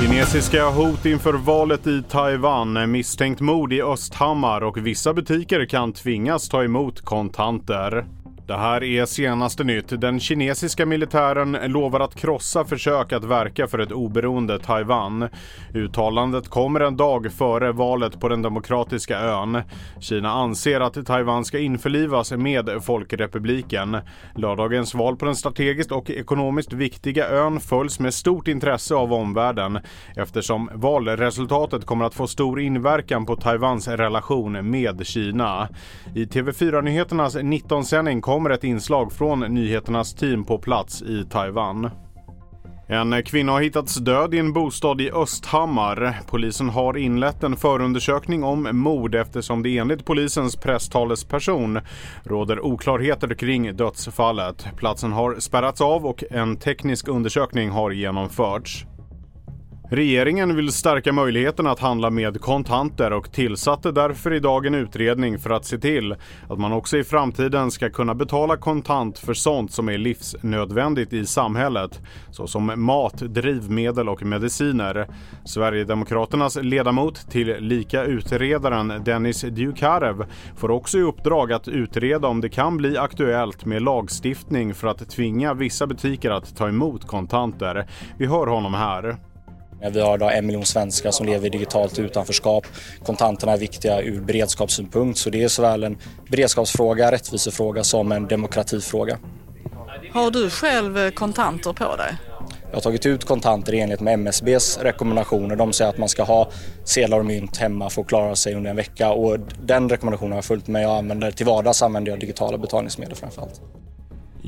[0.00, 6.48] Kinesiska hot inför valet i Taiwan, misstänkt mord i Östhammar och vissa butiker kan tvingas
[6.48, 8.04] ta emot kontanter.
[8.48, 10.00] Det här är senaste nytt.
[10.00, 15.28] Den kinesiska militären lovar att krossa försök att verka för ett oberoende Taiwan.
[15.74, 19.62] Uttalandet kommer en dag före valet på den demokratiska ön.
[20.00, 23.96] Kina anser att Taiwan ska införlivas med Folkrepubliken.
[24.34, 29.78] Lördagens val på den strategiskt och ekonomiskt viktiga ön följs med stort intresse av omvärlden
[30.16, 35.68] eftersom valresultatet kommer att få stor inverkan på Taiwans relation med Kina.
[36.14, 41.90] I TV4-nyheternas 19-sändning kommer ett inslag från nyheternas team på plats i Taiwan.
[42.86, 46.20] En kvinna har hittats död i en bostad i Östhammar.
[46.26, 51.78] Polisen har inlett en förundersökning om mord eftersom det enligt polisens presstalesperson
[52.24, 54.66] råder oklarheter kring dödsfallet.
[54.76, 58.86] Platsen har spärrats av och en teknisk undersökning har genomförts.
[59.90, 65.50] Regeringen vill stärka möjligheterna att handla med kontanter och tillsatte därför idag en utredning för
[65.50, 66.14] att se till
[66.48, 71.26] att man också i framtiden ska kunna betala kontant för sånt som är livsnödvändigt i
[71.26, 75.06] samhället, såsom mat, drivmedel och mediciner.
[75.44, 80.24] Sverigedemokraternas ledamot till lika utredaren Dennis Diukarev
[80.56, 85.10] får också i uppdrag att utreda om det kan bli aktuellt med lagstiftning för att
[85.10, 87.86] tvinga vissa butiker att ta emot kontanter.
[88.18, 89.27] Vi hör honom här.
[89.80, 92.66] Vi har idag en miljon svenskar som lever i digitalt utanförskap.
[93.04, 95.98] Kontanterna är viktiga ur beredskapssynpunkt så det är såväl en
[96.30, 99.18] beredskapsfråga, rättvisefråga som en demokratifråga.
[100.12, 102.16] Har du själv kontanter på dig?
[102.70, 105.56] Jag har tagit ut kontanter i enlighet med MSBs rekommendationer.
[105.56, 106.50] De säger att man ska ha
[106.84, 110.38] sedlar och mynt hemma för att klara sig under en vecka och den rekommendationen har
[110.38, 110.82] jag följt med.
[110.82, 113.60] Jag använder till vardags använder jag digitala betalningsmedel framförallt.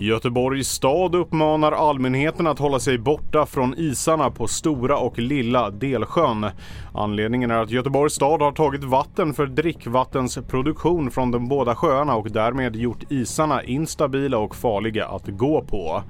[0.00, 6.46] Göteborgs stad uppmanar allmänheten att hålla sig borta från isarna på Stora och Lilla Delsjön.
[6.94, 12.30] Anledningen är att Göteborgs stad har tagit vatten för drickvattensproduktion från de båda sjöarna och
[12.30, 16.02] därmed gjort isarna instabila och farliga att gå på.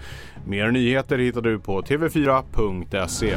[0.46, 3.36] Mer nyheter hittar du på tv4.se.